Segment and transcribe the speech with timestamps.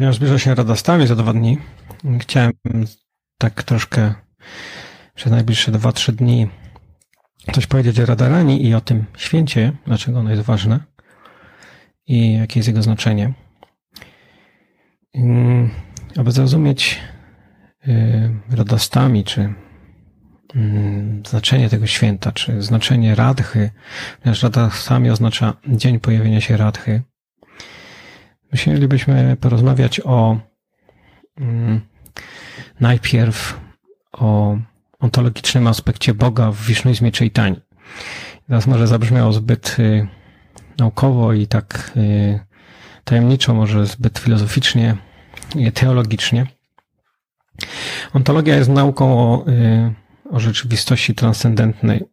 [0.00, 1.58] Ponieważ zbliża się Radastami za dwa dni,
[2.20, 2.52] chciałem
[3.38, 4.14] tak troszkę
[5.14, 6.48] przez najbliższe dwa, trzy dni
[7.52, 10.80] coś powiedzieć o Radarani i o tym święcie, dlaczego ono jest ważne
[12.06, 13.32] i jakie jest jego znaczenie.
[15.14, 15.70] Mm,
[16.16, 17.00] aby zrozumieć
[17.88, 19.54] y, Radastami, czy
[20.54, 23.70] mm, znaczenie tego święta, czy znaczenie Radhy,
[24.22, 27.02] ponieważ Radastami oznacza dzień pojawienia się Radhy,
[28.52, 30.38] Musielibyśmy porozmawiać o
[31.36, 31.80] mm,
[32.80, 33.60] najpierw
[34.12, 34.56] o
[35.00, 37.60] ontologicznym aspekcie Boga w wisznuizmie Chaitani.
[38.46, 40.08] Teraz może zabrzmiało zbyt y,
[40.78, 42.40] naukowo i tak y,
[43.04, 44.96] tajemniczo, może zbyt filozoficznie,
[45.56, 46.46] y, teologicznie.
[48.12, 49.94] Ontologia jest nauką o, y,
[50.30, 52.04] o rzeczywistości transcendentnej.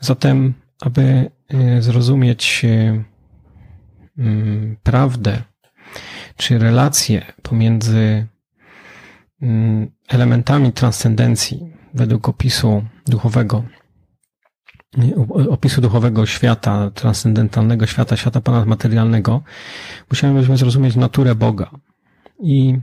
[0.00, 1.30] Zatem, aby
[1.78, 3.04] y, zrozumieć y,
[4.82, 5.42] prawdę,
[6.36, 8.26] czy relacje pomiędzy
[9.42, 13.64] mm, elementami transcendencji według opisu duchowego,
[15.50, 19.42] opisu duchowego świata, transcendentalnego świata, świata ponadmaterialnego,
[20.10, 21.70] musielibyśmy zrozumieć naturę Boga.
[22.42, 22.78] I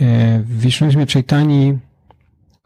[0.00, 1.78] e, w Wisznuizmie Chaitani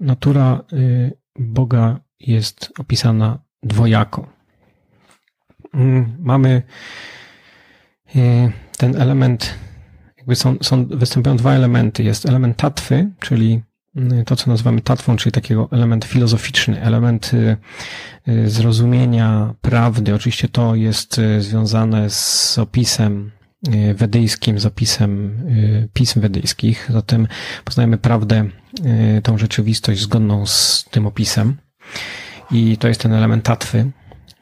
[0.00, 4.39] natura y, Boga jest opisana dwojako.
[5.74, 6.62] Mm, mamy
[8.16, 9.54] e, ten element,
[10.16, 12.02] jakby są, są, występują dwa elementy.
[12.02, 13.62] Jest element tatwy, czyli
[13.96, 17.56] mm, to, co nazywamy tatwą, czyli takiego element filozoficzny, element e,
[18.32, 20.14] e, zrozumienia prawdy.
[20.14, 23.30] Oczywiście to jest związane z opisem
[23.94, 25.42] wedyjskim, z opisem
[25.92, 26.88] pism wedyjskich.
[26.92, 27.28] Zatem
[27.64, 28.48] poznajemy prawdę,
[29.22, 31.56] tą rzeczywistość zgodną z tym opisem.
[32.50, 33.90] I to jest ten element tatwy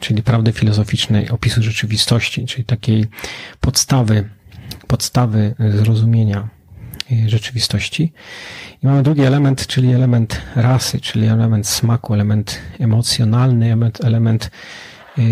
[0.01, 3.07] czyli prawdy filozoficznej, opisu rzeczywistości, czyli takiej
[3.61, 4.29] podstawy,
[4.87, 6.49] podstawy zrozumienia
[7.13, 8.13] e, rzeczywistości.
[8.83, 14.51] I mamy drugi element, czyli element rasy, czyli element smaku, element emocjonalny, element, element
[15.17, 15.25] yy,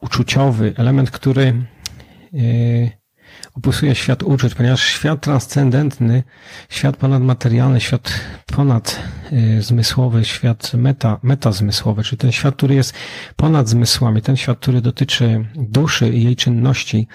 [0.00, 1.54] uczuciowy, element, który
[3.60, 6.22] opisuje świat uczuć, ponieważ świat transcendentny,
[6.68, 12.94] świat ponadmaterialny, świat ponadzmysłowy, świat meta, metazmysłowy, czyli ten świat, który jest
[13.36, 17.08] ponad zmysłami, ten świat, który dotyczy duszy i jej czynności,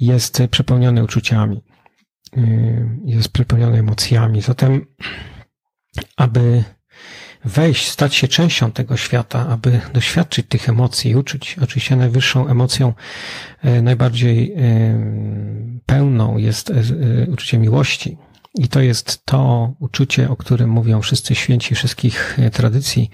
[0.00, 1.62] jest przepełniony uczuciami,
[2.36, 4.40] y, jest przepełniony emocjami.
[4.40, 4.86] Zatem,
[6.16, 6.64] aby
[7.44, 11.56] wejść, stać się częścią tego świata, aby doświadczyć tych emocji i uczyć.
[11.62, 12.92] Oczywiście najwyższą emocją,
[13.62, 14.60] e, najbardziej e,
[15.86, 16.74] pełną jest e,
[17.30, 18.16] uczucie miłości.
[18.54, 23.10] I to jest to uczucie, o którym mówią wszyscy święci wszystkich tradycji,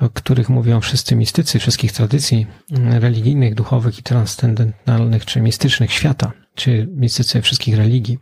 [0.00, 6.88] o których mówią wszyscy mistycy wszystkich tradycji religijnych, duchowych i transcendentalnych czy mistycznych świata, czy
[6.90, 8.18] mistycy wszystkich religii.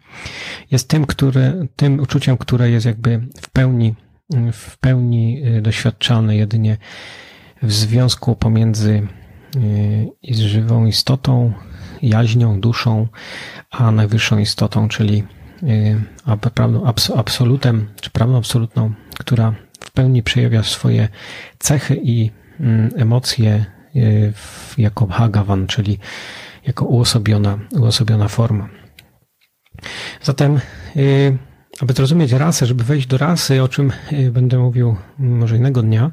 [0.71, 3.94] Jest tym, które, tym uczuciem, które jest jakby w pełni
[4.53, 6.77] w pełni y, doświadczalne jedynie
[7.62, 9.07] w związku pomiędzy
[9.57, 11.53] y, żywą istotą,
[12.03, 13.09] jaźnią, duszą,
[13.71, 15.25] a najwyższą istotą, czyli
[15.63, 16.84] y, prawdą
[17.17, 21.09] absolutem, czy prawdą absolutną, która w pełni przejawia swoje
[21.59, 22.31] cechy i
[22.61, 23.65] mm, emocje
[24.79, 25.99] jako Bhagavan, czyli
[26.67, 28.69] jako uosobiona, uosobiona forma.
[30.23, 30.61] Zatem
[31.81, 36.11] aby zrozumieć rasę, żeby wejść do rasy, o czym e, będę mówił może innego dnia,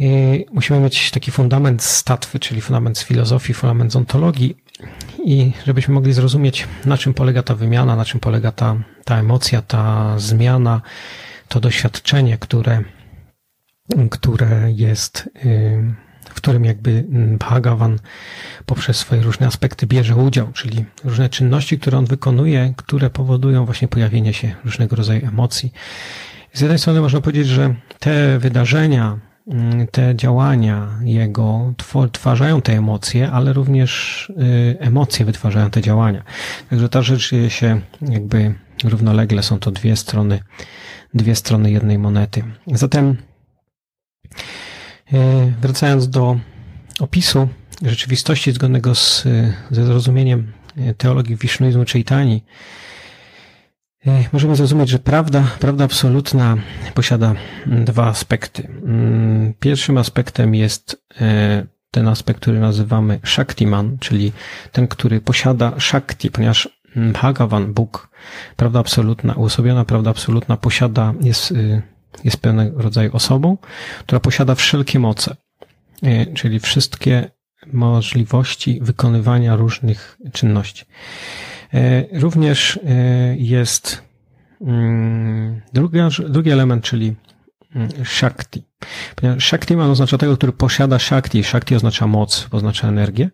[0.00, 0.04] e,
[0.52, 4.56] musimy mieć taki fundament statwy, czyli fundament z filozofii, fundament z ontologii
[5.24, 9.62] i żebyśmy mogli zrozumieć, na czym polega ta wymiana, na czym polega ta, ta emocja,
[9.62, 10.80] ta zmiana,
[11.48, 12.82] to doświadczenie, które,
[14.10, 15.30] które jest
[16.30, 17.04] w którym jakby
[17.38, 17.98] Bhagavan
[18.66, 23.88] poprzez swoje różne aspekty bierze udział, czyli różne czynności, które on wykonuje, które powodują właśnie
[23.88, 25.72] pojawienie się różnego rodzaju emocji.
[26.52, 29.18] Z jednej strony można powiedzieć, że te wydarzenia,
[29.48, 36.22] mm, te działania jego wytwarzają te emocje, ale również y, emocje wytwarzają te działania.
[36.70, 38.54] Także ta rzecz dzieje się jakby
[38.84, 40.40] równolegle, są to dwie strony,
[41.14, 42.42] dwie strony jednej monety.
[42.66, 43.16] Zatem
[45.60, 46.38] wracając do
[47.00, 47.48] opisu
[47.82, 49.24] rzeczywistości zgodnego z,
[49.70, 52.44] ze zrozumieniem e, teologii wisznuizmu Chaitani,
[54.06, 56.56] e, możemy zrozumieć, że prawda, prawda absolutna
[56.94, 57.34] posiada
[57.66, 58.68] dwa aspekty.
[58.84, 61.02] Mm, pierwszym aspektem jest
[61.90, 64.32] ten aspekt, który nazywamy Shaktiman, czyli
[64.72, 68.08] ten, który posiada Shakti, ponieważ Bhagavan, Bóg,
[68.56, 71.54] prawda absolutna, uosobiona prawda absolutna posiada, jest
[72.24, 73.58] jest pewnego rodzaju osobą,
[74.00, 75.36] która posiada wszelkie moce,
[76.02, 77.30] e, czyli wszystkie
[77.72, 80.84] możliwości wykonywania różnych czynności.
[82.12, 82.78] Również
[83.36, 84.02] jest
[84.60, 85.98] mm, drugi,
[86.28, 87.14] drugi element, czyli
[87.74, 88.64] mm, Shakti.
[89.38, 91.44] Shakti ma oznacza tego, który posiada Shakti.
[91.44, 93.30] Shakti oznacza moc, oznacza energię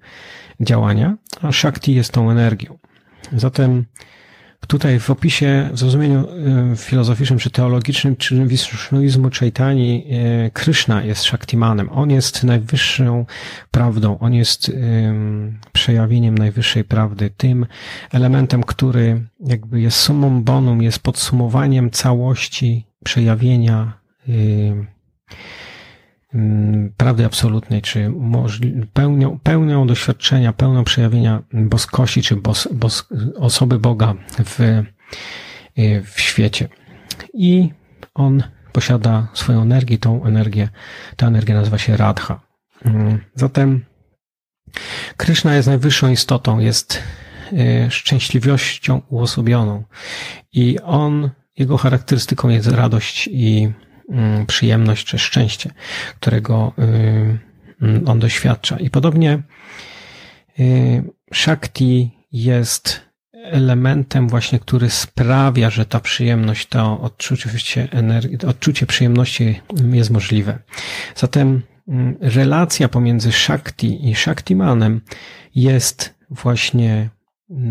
[0.61, 2.79] działania, a Shakti jest tą energią.
[3.33, 3.85] Zatem
[4.69, 6.29] Tutaj w opisie, w zrozumieniu
[6.73, 11.89] e, filozoficznym, czy teologicznym, czy Vishnuizmu Chaitani, e, Krishna jest Shaktimanem.
[11.93, 13.27] On jest najwyższą
[13.71, 14.19] prawdą.
[14.19, 14.73] On jest
[15.73, 17.31] przejawieniem najwyższej prawdy.
[17.37, 17.67] Tym
[18.13, 23.93] elementem, który jakby jest sumą bonum, jest podsumowaniem całości przejawienia
[26.97, 28.13] prawdy absolutnej, czy
[28.93, 34.15] pełnią, pełnią doświadczenia, pełnią przejawienia boskości, czy bos, bos, osoby Boga
[34.45, 36.69] w, y, w świecie.
[37.35, 37.71] I
[38.15, 38.43] on
[38.73, 40.69] posiada swoją energię, tą energię,
[41.17, 42.41] ta energia nazywa się Radha.
[42.85, 43.85] Mm, zatem
[45.17, 47.03] Krishna jest najwyższą istotą, jest
[47.53, 49.85] y, szczęśliwością uosobioną
[50.53, 53.94] i on, jego charakterystyką jest radość i Mm,
[54.47, 55.71] przyjemność czy szczęście,
[56.21, 57.39] którego y,
[57.83, 58.77] mm, on doświadcza.
[58.77, 59.43] I podobnie
[60.59, 61.05] y,
[61.35, 63.01] Shakti jest
[63.45, 69.61] elementem właśnie, który sprawia, że ta przyjemność, to odczucie, energii, odczucie przyjemności
[69.93, 70.59] jest możliwe.
[71.17, 75.01] Zatem mm, relacja pomiędzy Shakti i Shaktimanem
[75.55, 77.11] jest właśnie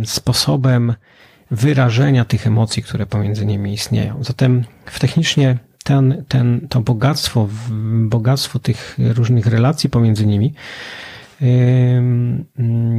[0.06, 0.94] sposobem
[1.52, 4.24] wyrażenia tych emocji, które pomiędzy nimi istnieją.
[4.24, 7.50] Zatem w technicznie ten, ten, to bogactwo,
[8.04, 10.54] bogactwo tych różnych relacji pomiędzy nimi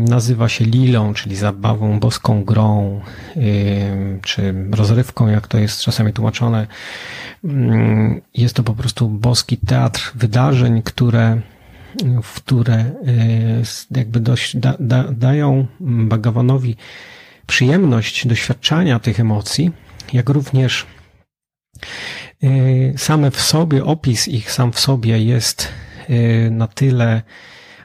[0.08, 3.00] nazywa się lilą, czyli zabawą, boską grą,
[4.22, 6.66] czy rozrywką, jak to jest czasami tłumaczone.
[8.34, 11.40] Jest to po prostu boski teatr wydarzeń, które,
[12.36, 16.76] które y, jakby dość da, da, dają Bhagawanowi
[17.46, 19.72] przyjemność doświadczania tych emocji,
[20.12, 20.86] jak również
[22.96, 25.68] same w sobie, opis ich sam w sobie jest
[26.10, 27.22] y, na tyle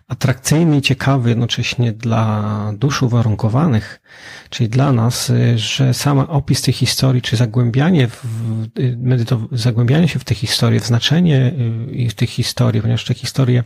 [0.08, 4.02] atrakcyjny i ciekawy jednocześnie dla dusz uwarunkowanych,
[4.50, 8.18] czyli dla nas, y, że sam opis tej historii, czy zagłębianie, w,
[9.52, 11.54] zagłębianie się w te historie, w znaczenie
[12.16, 13.64] tych historii, ponieważ te historie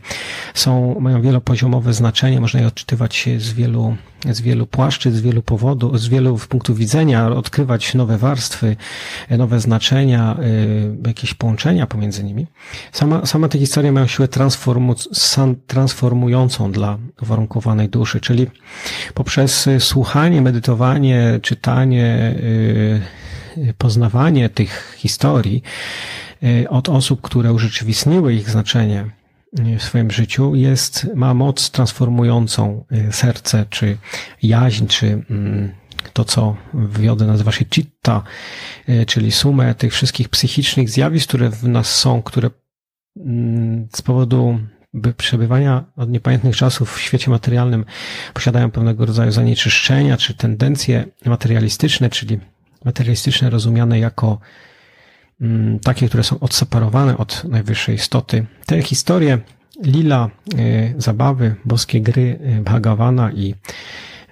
[0.54, 3.96] są, mają wielopoziomowe znaczenie, można je odczytywać z wielu
[4.30, 8.76] z wielu płaszczyzn, z wielu powodów, z wielu punktów widzenia, odkrywać nowe warstwy,
[9.30, 10.36] nowe znaczenia,
[11.04, 12.46] y, jakieś połączenia pomiędzy nimi.
[12.92, 14.94] Sama, same te historie mają siłę transformu,
[15.66, 18.46] transformującą dla uwarunkowanej duszy, czyli
[19.14, 22.34] poprzez słuchanie, medytowanie, czytanie,
[23.78, 25.62] poznawanie tych historii
[26.68, 29.04] od osób, które urzeczywistniły ich znaczenie,
[29.54, 33.96] w swoim życiu jest, ma moc transformującą y, serce, czy
[34.42, 35.74] jaźń, czy mm,
[36.12, 38.22] to, co w jodę nazywa się citta,
[38.88, 42.50] y, czyli sumę tych wszystkich psychicznych zjawisk, które w nas są, które
[43.16, 44.58] mm, z powodu
[44.94, 47.84] by przebywania od niepamiętnych czasów w świecie materialnym
[48.34, 52.38] posiadają pewnego rodzaju zanieczyszczenia, czy tendencje materialistyczne, czyli
[52.84, 54.38] materialistyczne rozumiane jako
[55.82, 58.46] takie, które są odseparowane od najwyższej istoty.
[58.66, 59.38] Te historie
[59.82, 63.54] lila, y, zabawy, boskie gry y, Bhagawana i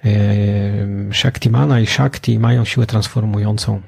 [0.05, 3.81] y, Shaktimana i Shakti mają siłę transformującą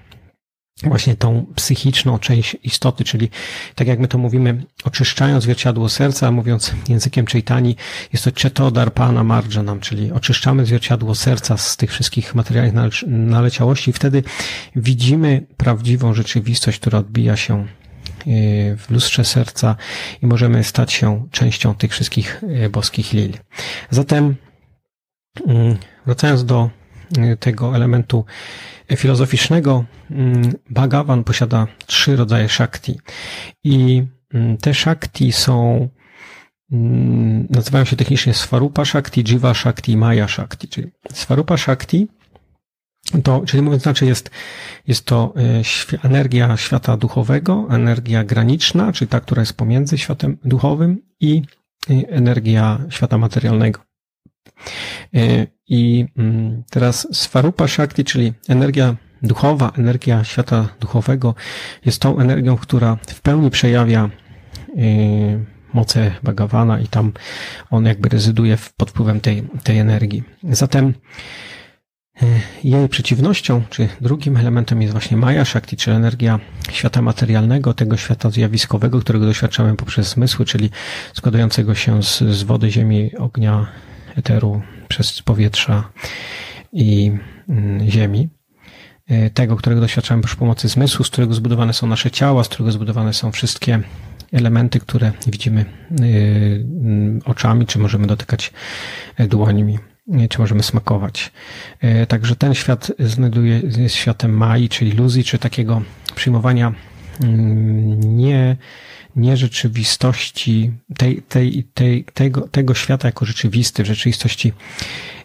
[0.86, 3.30] właśnie tą psychiczną część istoty, czyli
[3.76, 7.76] tak jak my to mówimy, oczyszczając zwierciadło serca, mówiąc językiem Chaitani,
[8.14, 14.24] jest to Chetodarpana Marjanam, czyli oczyszczamy zwierciadło serca z tych wszystkich materialnych naleciałości i wtedy
[14.76, 17.66] widzimy prawdziwą rzeczywistość, która odbija się e,
[18.76, 19.76] w lustrze serca
[20.22, 23.34] i możemy stać się częścią tych wszystkich e, boskich lil.
[23.90, 24.36] Zatem
[25.48, 26.70] mm, wracając do
[27.40, 28.26] tego elementu
[28.96, 33.00] filozoficznego mm, Bhagavan posiada trzy rodzaje Shakti.
[33.64, 34.04] I
[34.34, 35.90] mm, te Shakti są,
[36.72, 40.68] mm, nazywają się technicznie Svarupa Shakti, Jiva Shakti i Maya Shakti.
[40.68, 42.08] Czyli Svarupa Shakti
[43.24, 44.32] to, czyli mówiąc znaczy jest,
[44.88, 45.34] jest to
[46.04, 51.42] e, energia świata duchowego, energia graniczna, czyli ta, która jest pomiędzy światem duchowym i
[52.10, 53.80] energia świata materialnego.
[55.68, 61.36] I mm, teraz Svarupa Shakti, czyli energia duchowa, energia świata duchowego,
[61.86, 64.10] jest tą energią, która w pełni przejawia
[64.70, 64.80] e,
[65.74, 67.12] moce Bhagawana i tam
[67.72, 70.24] on jakby rezyduje pod wpływem tej, tej energii.
[70.44, 70.94] Zatem
[72.22, 72.26] e,
[72.64, 76.40] jej przeciwnością, czy drugim elementem jest właśnie Maya Shakti, czyli energia
[76.72, 80.70] świata materialnego, tego świata zjawiskowego, którego doświadczamy poprzez zmysły, czyli
[81.14, 83.68] składającego się z, z wody, ziemi, ognia,
[84.18, 85.90] eteru, przez powietrza
[86.74, 87.12] i
[87.50, 88.30] mm, ziemi,
[89.34, 93.14] tego, którego doświadczamy przy pomocy zmysłu, z którego zbudowane są nasze ciała, z którego zbudowane
[93.14, 93.80] są wszystkie
[94.32, 95.66] elementy, które widzimy
[97.26, 98.54] oczami, czy możemy dotykać
[99.20, 99.78] dłońmi
[100.30, 101.32] czy możemy smakować.
[101.82, 105.82] E, także ten świat znajduje, jest światem Mai, czy iluzji, czy takiego
[106.16, 106.80] przyjmowania mm,
[107.20, 108.58] nie,
[109.16, 113.84] nie rzeczywistości, tej, tej, tej, tego, tego świata jako rzeczywisty.
[113.84, 114.54] W rzeczywistości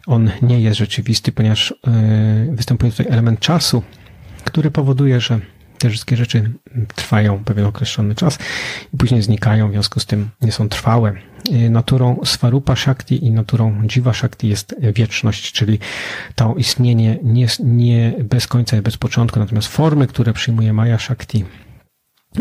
[0.07, 3.83] on nie jest rzeczywisty, ponieważ e, występuje tutaj element czasu,
[4.45, 5.41] który powoduje, że
[5.81, 6.53] te wszystkie rzeczy
[6.95, 8.39] trwają pewien określony czas
[8.95, 11.15] i później znikają, w związku z tym nie są trwałe.
[11.53, 15.79] Y, naturą Svarupa Shakti i naturą Jiva Shakti jest wieczność, czyli
[16.35, 21.45] to istnienie nie, nie bez końca i bez początku, natomiast formy, które przyjmuje Maya Shakti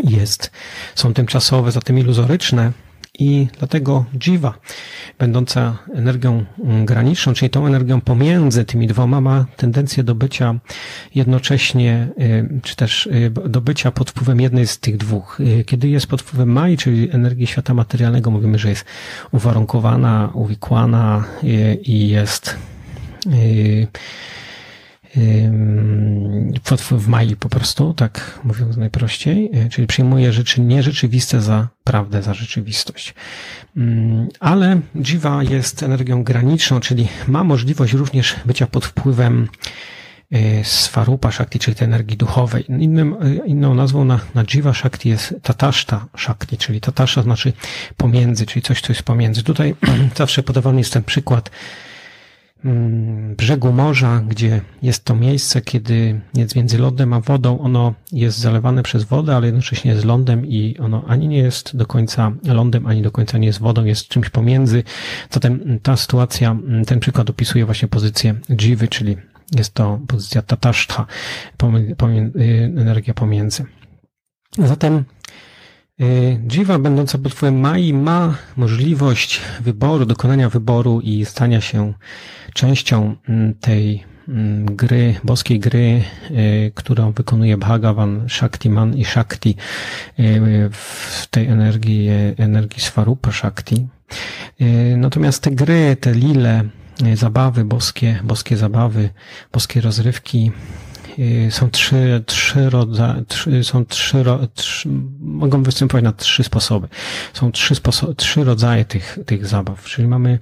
[0.04, 0.50] jest,
[0.94, 2.72] są tymczasowe, zatem iluzoryczne,
[3.20, 4.54] i dlatego jiva,
[5.18, 6.44] będąca energią
[6.84, 10.54] graniczną, czyli tą energią pomiędzy tymi dwoma, ma tendencję do bycia
[11.14, 15.40] jednocześnie, y, czy też y, do bycia pod wpływem jednej z tych dwóch.
[15.40, 18.84] Y, kiedy jest pod wpływem Mai, czyli energii świata materialnego, mówimy, że jest
[19.32, 21.24] uwarunkowana, uwikłana
[21.82, 22.56] i jest
[26.90, 32.34] w Mai po prostu, tak mówiąc najprościej, e, czyli przyjmuje rzeczy nierzeczywiste za prawdę, za
[32.34, 33.14] rzeczywistość.
[34.40, 39.48] Ale Jiva jest energią graniczną, czyli ma możliwość również bycia pod wpływem
[40.32, 42.64] e, Svarupa Shakti, czyli tej energii duchowej.
[42.68, 47.52] Innym, e, inną nazwą na, na Jiva Shakti jest Tatashta Shakti, czyli Tatashta znaczy
[47.96, 49.42] pomiędzy, czyli coś, co jest pomiędzy.
[49.42, 49.74] Tutaj
[50.16, 51.50] zawsze podawany jest ten przykład
[53.36, 58.82] brzegu morza, gdzie jest to miejsce, kiedy jest między lądem a wodą, ono jest zalewane
[58.82, 63.02] przez wodę, ale jednocześnie jest lądem i ono ani nie jest do końca lądem, ani
[63.02, 64.82] do końca nie jest wodą, jest czymś pomiędzy.
[65.30, 69.16] Zatem ta sytuacja, mm, ten przykład opisuje właśnie pozycję Jivy, czyli
[69.56, 71.06] jest to pozycja tatasztha,
[71.62, 73.64] y, energia pomiędzy.
[74.58, 75.04] Zatem
[76.00, 81.92] y, Jiva, będąca pod wpływem Mai, ma możliwość wyboru, dokonania wyboru i stania się
[82.54, 89.56] częścią mm, tej mm, gry, boskiej gry, y, którą wykonuje Bhagavan, Shaktiman i Shakti
[90.18, 93.88] y, w tej energii, energii Svarupa Shakti.
[94.96, 96.64] Natomiast te gry, te lile,
[97.14, 99.10] zabawy boskie, boskie zabawy,
[99.52, 100.52] boskie rozrywki
[101.50, 104.24] są trzy, trzy rodzaje, trzy, są trzy,
[104.54, 104.88] trzy,
[105.20, 106.88] mogą występować na trzy sposoby.
[107.32, 110.38] Są trzy, sposo trzy rodzaje tych, tych zabaw, czyli mamy,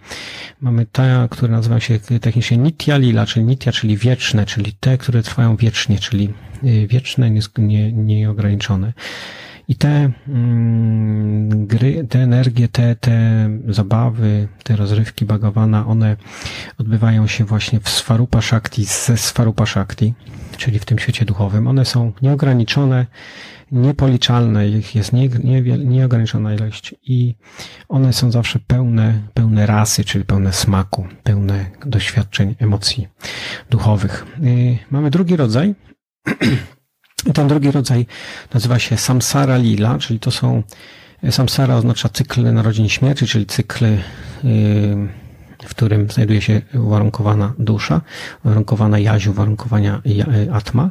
[0.60, 5.22] mamy te, które nazywają się technicznie nitya lila, czyli nitya, czyli wieczne, czyli te, które
[5.22, 6.34] trwają wiecznie, czyli
[6.64, 8.92] y, wieczne, nie, nieograniczone.
[9.68, 16.16] I te mm, gry, te energie, te, te zabawy, te rozrywki Bhagawana, one
[16.78, 20.14] odbywają się właśnie w Svarupa Shakti, ze Svarupa Shakti,
[20.56, 21.66] czyli w tym świecie duchowym.
[21.66, 23.06] One są nieograniczone,
[23.72, 27.34] niepoliczalne, ich jest nie, nie, nieograniczona ilość i
[27.88, 33.08] one są zawsze pełne, pełne rasy, czyli pełne smaku, pełne doświadczeń, emocji
[33.70, 34.26] duchowych.
[34.42, 35.74] Y, mamy drugi rodzaj,
[37.34, 38.06] Ten drugi rodzaj
[38.54, 40.62] nazywa się samsara lila, czyli to są,
[41.30, 43.98] samsara oznacza cykl narodzin śmierci, czyli cykl, y,
[45.64, 48.00] w którym znajduje się uwarunkowana dusza,
[48.44, 50.90] uwarunkowana jaziu, uwarunkowania y, atma.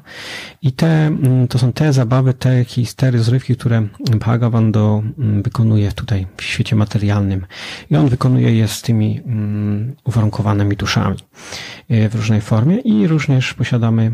[0.62, 5.92] I te, mm, to są te zabawy, te histery, zrywki, które Bhagavan do, mm, wykonuje
[5.92, 7.46] tutaj w świecie materialnym.
[7.90, 11.18] I on wykonuje je z tymi um, uwarunkowanymi duszami
[11.92, 14.12] y, w różnej formie i również posiadamy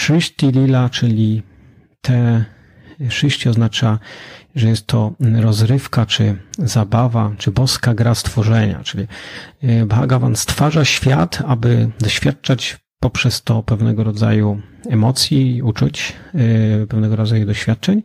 [0.00, 1.42] Szyszti lila, czyli
[2.00, 2.44] te
[3.08, 3.98] szyści oznacza,
[4.54, 9.06] że jest to rozrywka, czy zabawa, czy boska gra stworzenia, czyli
[9.62, 17.46] e, Bhagavan stwarza świat, aby doświadczać poprzez to pewnego rodzaju emocji, uczuć, e, pewnego rodzaju
[17.46, 18.02] doświadczeń.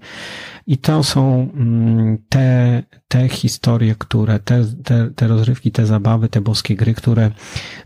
[0.67, 6.41] I to są mm, te, te historie, które, te, te, te rozrywki, te zabawy, te
[6.41, 7.31] boskie gry, które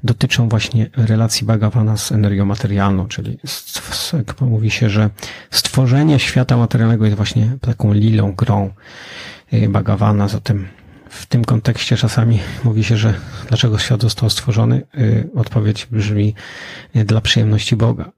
[0.03, 3.37] dotyczą właśnie relacji Bhagavana z energią materialną, czyli
[4.13, 5.09] jak mówi się, że
[5.51, 8.69] stworzenie świata materialnego jest właśnie taką lilą, grą
[9.53, 10.67] y, Bhagavana, zatem
[11.09, 13.13] w tym kontekście czasami mówi się, że
[13.47, 14.81] dlaczego świat został stworzony?
[14.97, 16.35] Y, odpowiedź brzmi
[16.95, 18.11] y, dla przyjemności Boga.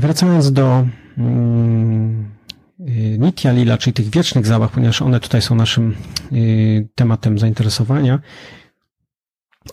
[0.00, 0.86] Wracając do
[1.18, 2.30] mm,
[3.18, 5.96] Nitya Lila, czyli tych wiecznych zabaw, ponieważ one tutaj są naszym
[6.94, 8.18] tematem zainteresowania,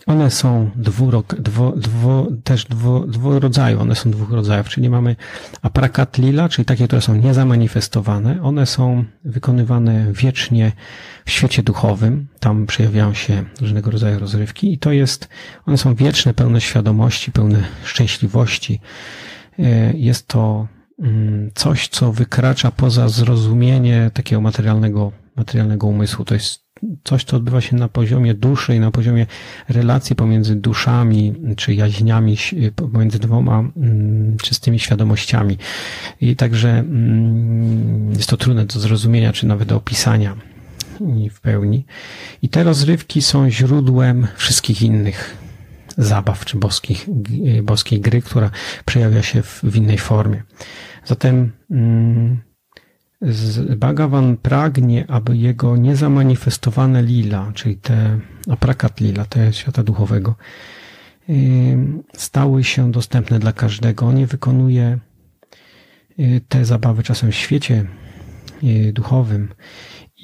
[0.06, 5.16] One są dwurok, dwo, dwo, też dwo, dwurodzaju, one są dwóch rodzajów, czyli mamy
[5.62, 8.42] aprakat lila, czyli takie, które są niezamanifestowane.
[8.42, 10.72] One są wykonywane wiecznie
[11.24, 12.28] w świecie duchowym.
[12.40, 15.28] Tam przejawiają się różnego rodzaju rozrywki i to jest,
[15.66, 18.80] one są wieczne, pełne świadomości, pełne szczęśliwości.
[19.58, 20.68] E, jest to
[20.98, 26.24] mm, coś, co wykracza poza zrozumienie takiego materialnego, materialnego umysłu.
[26.24, 26.69] To jest
[27.04, 29.26] coś, co odbywa się na poziomie duszy i na poziomie
[29.68, 32.36] relacji pomiędzy duszami czy jaźniami,
[32.92, 35.58] pomiędzy dwoma mm, czystymi świadomościami.
[36.20, 40.36] I także mm, jest to trudne do zrozumienia, czy nawet do opisania
[41.30, 41.84] w pełni.
[42.42, 45.36] I te rozrywki są źródłem wszystkich innych
[45.98, 47.06] zabaw czy boskich,
[47.62, 48.50] boskiej gry, która
[48.84, 50.42] przejawia się w, w innej formie.
[51.04, 52.40] Zatem mm,
[53.76, 58.18] Bhagavan pragnie, aby jego niezamanifestowane lila, czyli te
[58.50, 60.34] aprakat lila, te świata duchowego,
[62.12, 64.06] stały się dostępne dla każdego.
[64.06, 64.98] On nie wykonuje
[66.18, 67.86] y, te zabawy czasem w świecie
[68.64, 69.48] y, duchowym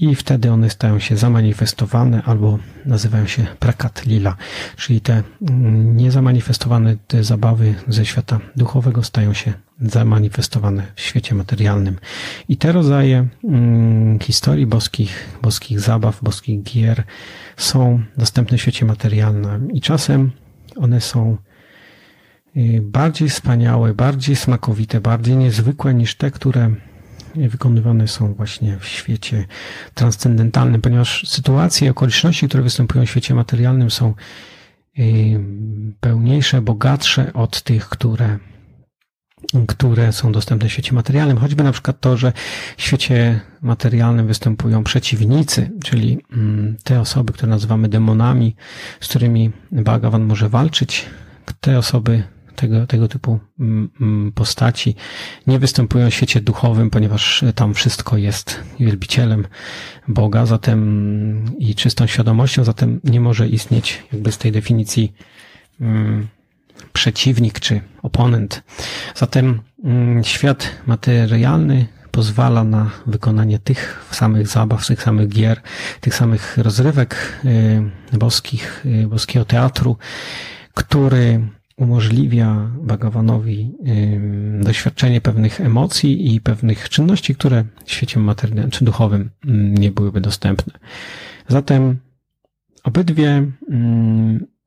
[0.01, 4.37] i wtedy one stają się zamanifestowane albo nazywają się prakat lila,
[4.77, 11.97] czyli te mm, niezamanifestowane te zabawy ze świata duchowego stają się zamanifestowane w świecie materialnym.
[12.49, 17.05] I te rodzaje mm, historii boskich, boskich zabaw, boskich gier
[17.57, 20.31] są dostępne w świecie materialnym i czasem
[20.77, 21.37] one są
[22.57, 26.75] y, bardziej wspaniałe, bardziej smakowite, bardziej niezwykłe niż te, które
[27.35, 29.47] wykonywane są właśnie w świecie
[29.95, 34.15] transcendentalnym, ponieważ sytuacje, okoliczności, które występują w świecie materialnym są
[34.99, 35.05] y,
[36.01, 38.39] pełniejsze, bogatsze od tych, które
[39.69, 42.33] które są dostępne w świecie materialnym, choćby na przykład to, że
[42.77, 48.57] w świecie materialnym występują przeciwnicy, czyli mm, te osoby, które nazywamy demonami,
[49.01, 51.07] z którymi Bhagavan może walczyć,
[51.61, 52.23] te osoby
[52.57, 54.95] tego, tego typu mm, mm, postaci
[55.47, 59.47] nie występują w świecie duchowym, ponieważ tam wszystko jest wielbicielem
[60.09, 65.13] Boga, zatem i czystą świadomością, zatem nie może istnieć jakby z tej definicji
[66.93, 68.63] przeciwnik czy oponent.
[69.15, 75.61] Zatem mm, świat materialny pozwala na wykonanie tych samych zabaw, tych samych gier,
[76.01, 77.41] tych samych rozrywek
[78.15, 79.97] y, boskich, y, boskiego teatru,
[80.75, 83.73] który umożliwia Bhagawanowi
[84.61, 89.31] doświadczenie pewnych emocji i pewnych czynności, które w świecie materialnym czy duchowym
[89.79, 90.73] nie byłyby dostępne.
[91.49, 91.99] Zatem
[92.85, 93.47] obydwie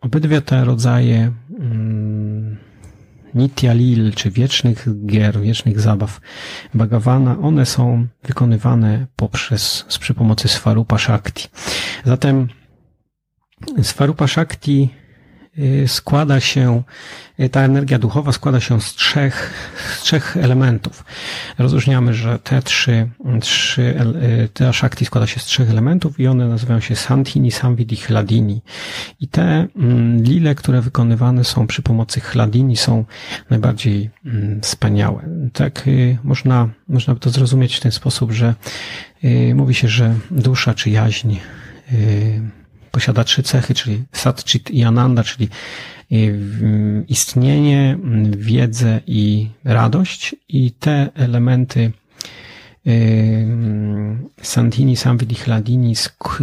[0.01, 1.31] Obydwie te rodzaje
[3.35, 6.21] Nitya Lil, czy wiecznych gier, wiecznych zabaw
[6.73, 11.47] Bhagawana, one są wykonywane poprzez, przy pomocy Svarupa Shakti.
[12.05, 12.47] Zatem
[13.81, 14.89] Svarupa Shakti
[15.87, 16.83] składa się,
[17.39, 19.53] y, ta energia duchowa składa się z trzech,
[19.97, 21.05] z trzech elementów.
[21.57, 23.09] Rozróżniamy, że te trzy,
[23.41, 23.81] trzy
[24.43, 28.61] y, te Shakti składa się z trzech elementów i one nazywają się Santini, Samvidi, Hladini.
[29.19, 33.05] I te mm, lile, które wykonywane są przy pomocy Hladini są
[33.49, 35.23] najbardziej mm, wspaniałe.
[35.53, 35.83] Tak
[36.23, 38.55] można, można by to zrozumieć w ten sposób, że
[39.55, 41.35] mówi się, że dusza czy jaźń
[42.91, 45.49] posiada trzy cechy, czyli Satchit i Ananda, czyli
[46.11, 47.97] y, istnienie,
[48.37, 50.35] wiedzę i radość.
[50.49, 51.91] I te elementy
[52.87, 53.47] y,
[54.41, 55.93] Santini, Samvidi, Hladini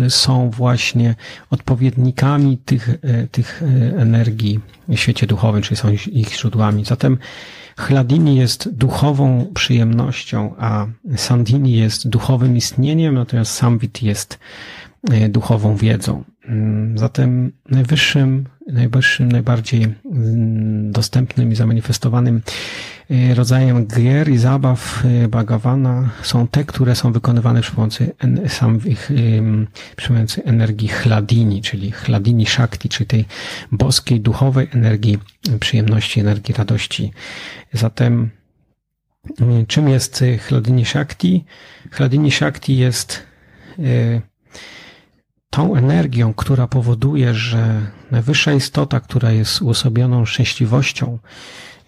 [0.08, 1.14] są właśnie
[1.50, 3.62] odpowiednikami tych, y, tych
[3.98, 6.84] energii w świecie duchowym, czyli są ich źródłami.
[6.84, 7.18] Zatem
[7.78, 14.38] Hladini jest duchową przyjemnością, a Sandini jest duchowym istnieniem, natomiast Samvit jest
[15.28, 16.24] duchową wiedzą.
[16.48, 22.42] Mm, zatem najwyższym, najwyższym, najbardziej mm, dostępnym i zamanifestowanym
[23.10, 28.14] y, rodzajem gier i zabaw y, Bhagavana są te, które są wykonywane przy pomocy
[28.48, 29.10] samych,
[29.96, 33.24] przy pomocy energii chladini, czyli chladini shakti, czyli tej
[33.72, 35.18] boskiej, duchowej energii
[35.60, 37.12] przyjemności, energii radości.
[37.72, 38.30] Zatem
[39.68, 41.44] czym jest chladini shakti?
[41.90, 43.22] Chladini shakti jest
[45.56, 51.18] tą energią, która powoduje, że najwyższa istota, która jest uosobioną szczęśliwością,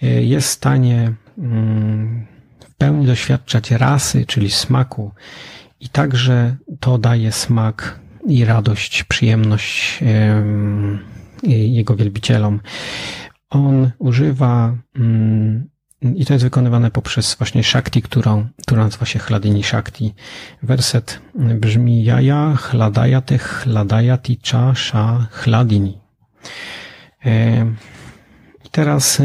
[0.02, 2.26] y, jest w stanie mm,
[2.60, 5.12] w pełni doświadczać rasy, czyli smaku,
[5.80, 10.00] i także to daje smak i radość, przyjemność
[11.42, 12.60] jego wielbicielom.
[13.50, 15.68] On używa mm,
[16.02, 20.14] i to jest wykonywane poprzez właśnie Shakti, którą, która nazywa się Chladini Shakti.
[20.62, 25.98] Werset brzmi Jaja chladajate chladajati cha sha chladini.
[28.64, 29.22] I teraz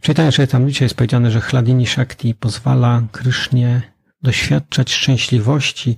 [0.00, 3.82] w czytaniu Chaitamrita jest powiedziane, że Hladini Shakti pozwala Krysznie
[4.22, 5.96] doświadczać szczęśliwości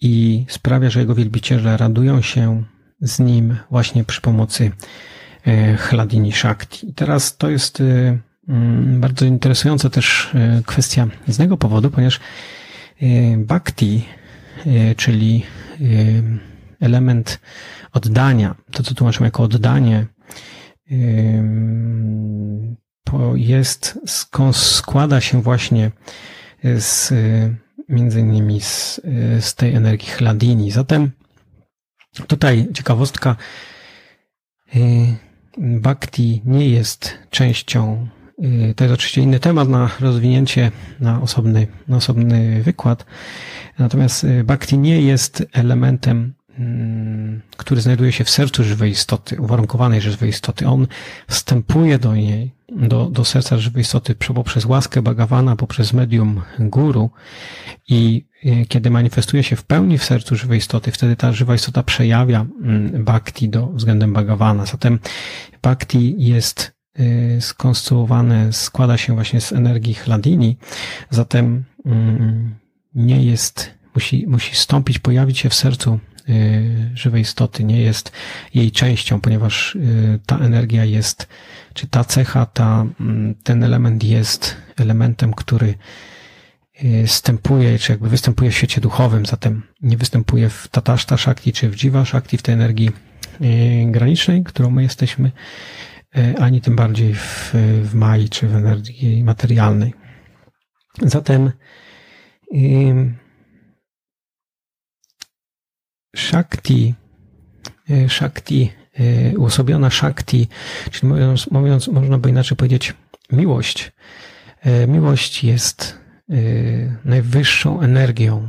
[0.00, 2.64] i sprawia, że jego wielbiciele radują się
[3.00, 4.72] z nim właśnie przy pomocy
[5.78, 6.88] Hladini Shakti.
[6.88, 7.82] I teraz to jest
[8.48, 12.20] Mm, bardzo interesująca też e, kwestia z tego powodu, ponieważ
[13.00, 14.04] e, bhakti,
[14.66, 15.46] e, czyli
[16.80, 17.40] element
[17.92, 20.06] oddania, to co tłumaczymy jako oddanie,
[23.34, 23.98] jest,
[24.52, 25.90] składa się właśnie
[26.78, 27.12] z,
[27.88, 29.00] między innymi z,
[29.40, 30.70] z tej energii chladini.
[30.70, 31.10] Zatem
[32.26, 33.36] tutaj ciekawostka,
[35.58, 38.06] bhakti nie jest częścią
[38.38, 43.06] Y, to jest oczywiście inny temat na rozwinięcie, na osobny, na osobny wykład.
[43.78, 50.00] Natomiast y, bhakti nie jest elementem, mm, który znajduje się w sercu żywej istoty, uwarunkowanej
[50.00, 50.66] żywej istoty.
[50.66, 50.86] On
[51.28, 57.10] wstępuje do niej, do, do serca żywej istoty poprzez łaskę Bhagawana, poprzez medium guru
[57.88, 58.26] i
[58.68, 63.04] kiedy manifestuje się w pełni w sercu żywej istoty, wtedy ta żywa istota przejawia mm,
[63.04, 64.66] bhakti do względem Bhagawana.
[64.66, 64.98] Zatem
[65.62, 70.56] bhakti jest Y, skonstruowane składa się właśnie z energii Hladini,
[71.10, 72.54] zatem mm,
[72.94, 78.12] nie jest, musi, musi stąpić, pojawić się w sercu y, żywej istoty, nie jest
[78.54, 81.28] jej częścią, ponieważ y, ta energia jest,
[81.74, 85.74] czy ta cecha, ta, mm, ten element jest elementem, który
[87.06, 91.84] wstępuje, czy jakby występuje w świecie duchowym, zatem nie występuje w Tataszta Shakti, czy w
[91.84, 92.90] Jiva Shakti, w tej energii
[93.90, 95.30] granicznej, którą my jesteśmy,
[96.16, 99.94] E, ani tym bardziej w, w Mai czy w energii materialnej.
[101.02, 101.52] Zatem
[106.16, 106.94] Shakti,
[108.08, 108.72] Shakti,
[109.36, 110.48] uosobiona Shakti,
[110.90, 112.94] czyli mówiąc, mówiąc, można by inaczej powiedzieć,
[113.32, 113.92] miłość.
[114.88, 115.98] Miłość jest
[117.04, 118.48] najwyższą energią,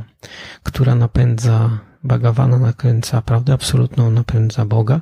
[0.62, 5.00] która napędza Bhagawana, nakręca prawdę absolutną, napędza Boga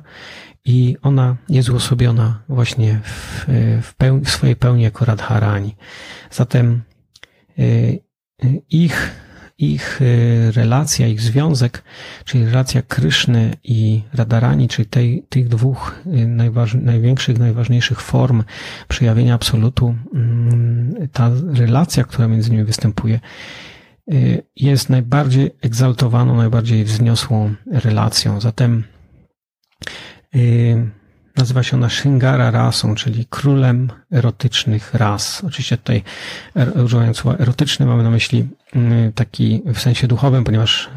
[0.65, 3.45] i ona jest uosobiona właśnie w,
[3.81, 5.75] w, pełni, w swojej pełni jako Radharani.
[6.31, 6.81] Zatem
[7.59, 7.63] y,
[8.43, 9.11] y, ich,
[9.57, 11.83] ich y, relacja, ich związek,
[12.25, 18.43] czyli relacja Kryszny i Radharani, czyli tej, tych dwóch najważ, największych, najważniejszych form
[18.87, 23.19] przejawienia absolutu, mm, ta relacja, która między nimi występuje,
[24.55, 28.41] jest najbardziej egzaltowaną, najbardziej wzniosłą relacją.
[28.41, 28.83] Zatem
[31.37, 35.43] Nazywa się ona Shingara rasą, czyli królem erotycznych ras.
[35.43, 36.03] Oczywiście tutaj
[36.55, 38.47] er, używając słowa erotyczny mamy na myśli
[39.15, 40.89] taki w sensie duchowym, ponieważ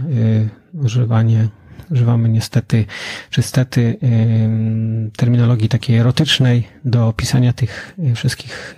[0.72, 1.48] używanie,
[1.90, 2.84] używamy niestety,
[3.30, 3.98] czy stety
[5.16, 8.76] terminologii takiej erotycznej do opisania tych wszystkich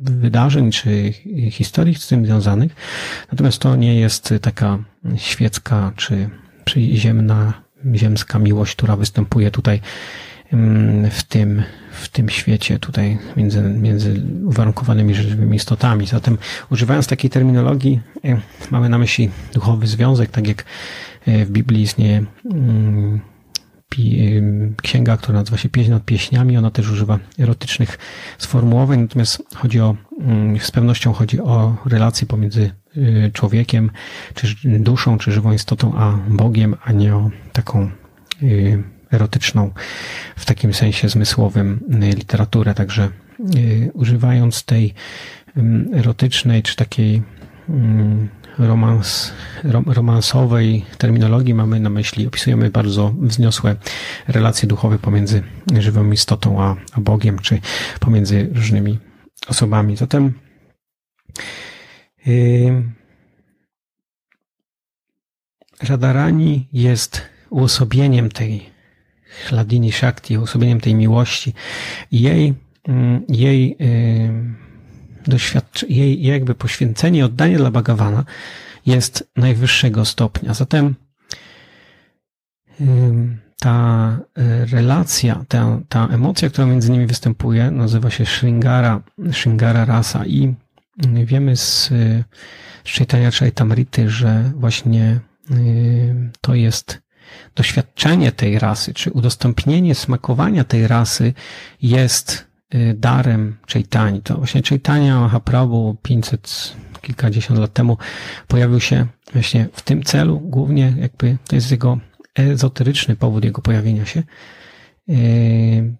[0.00, 1.12] wydarzeń czy
[1.50, 2.74] historii z tym związanych.
[3.32, 4.78] Natomiast to nie jest taka
[5.16, 6.30] świecka czy
[6.64, 7.52] przyziemna
[7.94, 9.80] ziemska miłość, która występuje tutaj
[11.10, 16.06] w tym, w tym świecie, tutaj między, między uwarunkowanymi żywymi istotami.
[16.06, 16.38] Zatem
[16.70, 20.64] używając takiej terminologii, e, mamy na myśli duchowy związek, tak jak
[21.26, 23.20] e, w Biblii istnieje mm,
[24.82, 26.56] księga, która nazywa się Pieśń nad pieśniami.
[26.56, 27.98] Ona też używa erotycznych
[28.38, 32.70] sformułowań, natomiast chodzi o, mm, z pewnością chodzi o relacje pomiędzy
[33.32, 33.90] człowiekiem,
[34.34, 37.90] czy duszą, czy żywą istotą, a Bogiem, a nie o taką
[39.12, 39.70] erotyczną
[40.36, 42.74] w takim sensie zmysłowym y, literaturę.
[42.74, 43.08] Także
[43.92, 44.94] używając tej
[45.92, 47.22] erotycznej, czy takiej
[48.58, 49.32] romans,
[49.86, 53.76] romansowej terminologii mamy na myśli, opisujemy bardzo wzniosłe
[54.28, 55.42] relacje duchowe pomiędzy
[55.78, 57.60] żywą istotą a, Bogiem, czy
[58.00, 58.98] pomiędzy różnymi
[59.48, 59.96] osobami.
[59.96, 60.32] Zatem
[62.26, 62.82] yy,
[65.82, 68.77] Radarani jest uosobieniem tej
[69.46, 71.54] Hladini Shakti, uosobieniem tej miłości.
[72.12, 72.54] Jej,
[72.88, 74.30] mm, jej yy,
[75.26, 78.24] doświadczy, jej jakby poświęcenie, oddanie dla Bhagawana
[78.86, 80.54] jest najwyższego stopnia.
[80.54, 80.94] Zatem
[83.60, 89.00] ta y, relacja, ta, ta emocja, która między nimi występuje, nazywa się Shringara,
[89.32, 90.54] Shringara rasa i
[91.24, 91.90] wiemy z,
[92.96, 95.20] Chaitanya Chaitamrity, że właśnie
[95.50, 97.00] y, to jest
[97.54, 101.34] doświadczenie tej rasy, czy udostępnienie smakowania tej rasy
[101.82, 104.22] jest Y, darem Chaitani.
[104.22, 107.98] To właśnie Chaitanya Mahaprabhu 500 kilkadziesiąt lat temu
[108.48, 111.98] pojawił się właśnie w tym celu, głównie jakby to jest jego
[112.34, 114.22] ezoteryczny powód jego pojawienia się,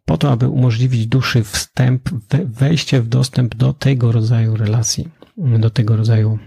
[0.05, 2.09] po to, aby umożliwić duszy wstęp,
[2.45, 6.39] wejście w dostęp do tego rodzaju relacji, do tego rodzaju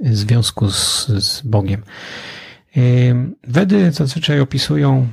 [0.00, 1.82] związku z, z Bogiem.
[3.48, 5.08] Wedy zazwyczaj opisują,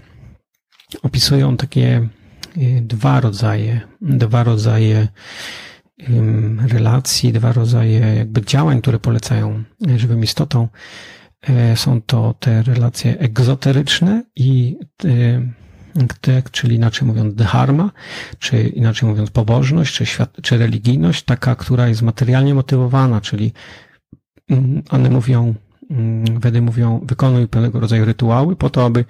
[1.04, 2.08] opisują takie
[2.82, 5.08] dwa rodzaje, dwa rodzaje
[6.68, 9.64] relacji, dwa rodzaje jakby działań, które polecają
[9.96, 10.68] żywym istotom.
[11.42, 14.78] E, są to te relacje egzoteryczne i
[16.22, 17.92] te, czyli inaczej mówiąc dharma,
[18.40, 23.54] czy inaczej mówiąc pobożność, czy, świat, czy religijność, taka, która jest materialnie motywowana, czyli
[24.50, 25.56] mm, one mówią,
[26.40, 29.06] Wedy mówią, wykonuj pewnego rodzaju rytuały po to, aby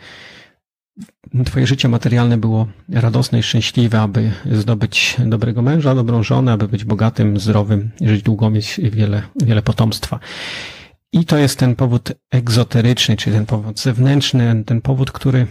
[1.46, 6.86] Twoje życie materialne było radosne i szczęśliwe, aby zdobyć dobrego męża, dobrą żonę, aby być
[6.86, 10.20] bogatym, zdrowym, żyć długo, mieć wiele, wiele potomstwa.
[11.12, 15.48] I to jest ten powód egzoteryczny, czyli ten powód zewnętrzny, ten powód, który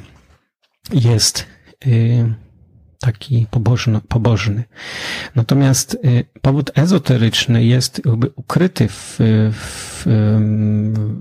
[0.93, 1.47] jest
[1.87, 2.35] y,
[3.03, 4.65] taki pobożny, pobożny.
[5.35, 9.17] Natomiast y, powód ezoteryczny jest jakby ukryty w,
[9.53, 10.03] w,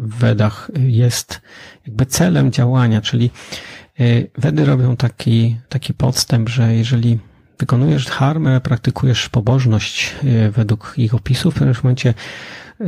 [0.04, 1.42] w Wedach, jest
[1.88, 3.30] jakby celem działania, czyli
[4.00, 7.20] y, Wedy robią taki, taki podstęp, że jeżeli
[7.60, 10.16] wykonujesz dharmę, praktykujesz pobożność
[10.52, 12.14] według ich opisów, w pewnym momencie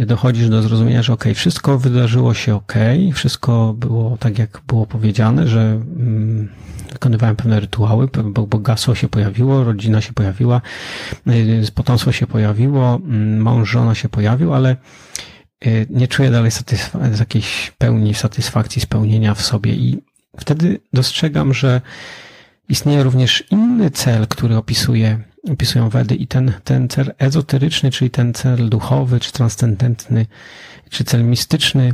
[0.05, 2.73] dochodzisz do zrozumienia, że ok, wszystko wydarzyło się ok,
[3.13, 6.49] wszystko było tak, jak było powiedziane, że mm,
[6.91, 10.61] wykonywałem pewne rytuały, bo bogactwo się pojawiło, rodzina się pojawiła,
[11.27, 14.75] y, potomstwo się pojawiło, mm, mąż, żona się pojawił, ale
[15.65, 19.99] y, nie czuję dalej satysfakcji, jakiejś pełni satysfakcji, spełnienia w sobie i
[20.39, 21.81] wtedy dostrzegam, że
[22.69, 28.33] istnieje również inny cel, który opisuje opisują Wedy i ten, ten cel ezoteryczny, czyli ten
[28.33, 30.25] cel duchowy, czy transcendentny,
[30.89, 31.93] czy cel mistyczny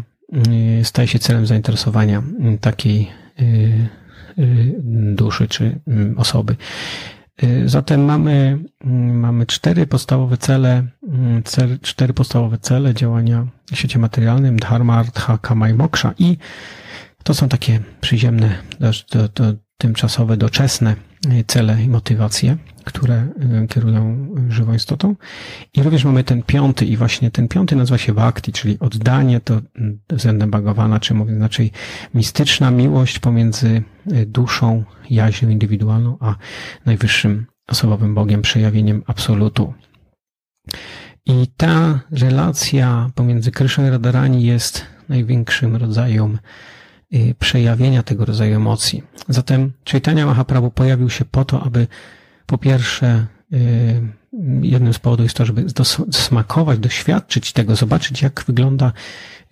[0.79, 2.23] y, staje się celem zainteresowania
[2.61, 3.09] takiej
[3.39, 3.43] y,
[4.39, 4.75] y,
[5.15, 5.79] duszy czy
[6.17, 6.55] osoby.
[7.65, 8.59] Zatem mamy,
[9.13, 10.83] mamy cztery podstawowe cele,
[11.45, 16.37] cel, cztery podstawowe cele działania w świecie materialnym, dharma, artha, kama i moksha i
[17.23, 20.95] to są takie przyziemne, do, do, tymczasowe, doczesne
[21.47, 23.27] cele i motywacje, które
[23.63, 25.15] y, kierują żywą istotą.
[25.73, 29.61] I również mamy ten piąty i właśnie ten piąty nazywa się bhakti, czyli oddanie to
[29.75, 31.71] mm, względem Bhagavana, czy mówiąc inaczej
[32.13, 36.35] mistyczna miłość pomiędzy y, duszą, jaźnią indywidualną, a
[36.85, 39.73] najwyższym osobowym Bogiem, przejawieniem absolutu.
[41.25, 46.37] I ta relacja pomiędzy Kryszną i Radharani jest największym rodzajem
[47.39, 49.03] przejawienia tego rodzaju emocji.
[49.29, 51.87] Zatem Chaitanya Mahaprabhu pojawił się po to, aby
[52.45, 54.01] po pierwsze y,
[54.61, 55.65] jednym z powodów jest to, żeby
[56.11, 58.91] smakować, doświadczyć tego, zobaczyć jak wygląda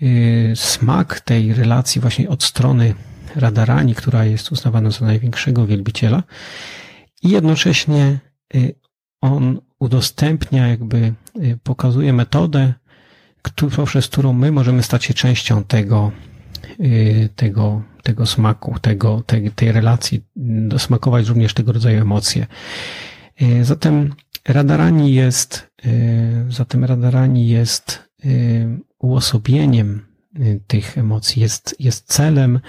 [0.01, 2.93] y, smak tej relacji właśnie od strony
[3.35, 6.23] Radarani, która jest uznawana za największego wielbiciela
[7.23, 8.19] i jednocześnie
[9.21, 11.13] on udostępnia, jakby
[11.63, 12.73] pokazuje metodę,
[13.75, 16.26] poprzez którą my możemy stać się częścią tego Y,
[17.35, 20.23] tego, tego smaku, tego, tej, tej relacji,
[20.67, 22.47] dosmakować również tego rodzaju emocje.
[23.41, 24.13] Y, zatem
[24.47, 28.07] Radarani jest, y, zatem Radarani jest
[28.99, 30.05] uosobieniem
[30.67, 32.59] tych emocji, jest, jest celem,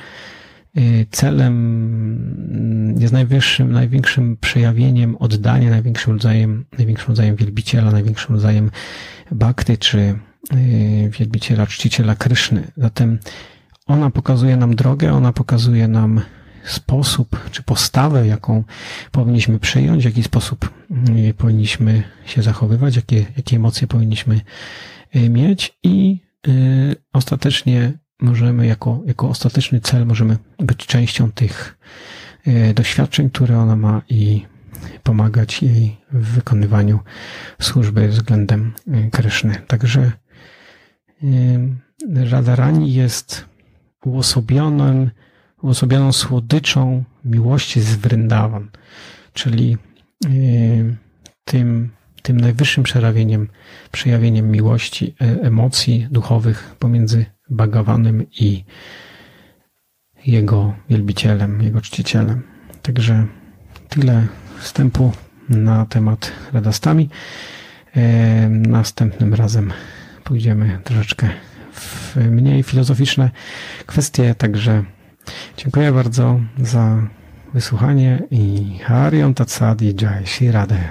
[1.10, 8.70] celem, jest najwyższym, największym przejawieniem oddania, największym rodzajem, największym rodzajem wielbiciela, największym rodzajem
[9.32, 10.18] bakty, czy
[11.18, 12.70] wielbiciela, czciciela Kryszny.
[12.76, 13.18] Zatem
[13.88, 16.20] ona pokazuje nam drogę, ona pokazuje nam
[16.64, 18.64] sposób czy postawę, jaką
[19.12, 24.40] powinniśmy przyjąć, w jaki sposób mm, powinniśmy się zachowywać, jakie, jakie emocje powinniśmy
[25.16, 31.79] y, mieć i y, ostatecznie możemy, jako, jako ostateczny cel, możemy być częścią tych
[32.48, 34.46] y, doświadczeń, które ona ma i
[35.03, 36.98] pomagać jej w wykonywaniu
[37.61, 38.72] służby względem
[39.12, 39.55] Kryszny.
[39.66, 40.12] Także
[42.31, 43.47] Radharani jest
[44.04, 45.11] uosobionym,
[45.62, 48.68] uosobioną słodyczą miłości z Vrindavan,
[49.32, 49.76] czyli
[50.26, 50.96] y,
[51.44, 51.90] tym,
[52.22, 53.48] tym najwyższym przejawieniem,
[53.92, 58.64] przejawieniem miłości, e, emocji duchowych pomiędzy Bhagawanem i
[60.26, 62.42] jego wielbicielem, jego czcicielem.
[62.82, 63.26] Także
[63.88, 64.26] tyle
[64.58, 65.12] wstępu
[65.48, 67.08] na temat radastami.
[67.96, 69.72] E, następnym razem
[70.24, 71.28] pójdziemy troszeczkę
[71.80, 73.30] w mniej filozoficzne
[73.86, 74.84] kwestie, także
[75.56, 77.02] dziękuję bardzo za
[77.54, 80.90] wysłuchanie i Harion Tatsadi Jai Shri Radhe.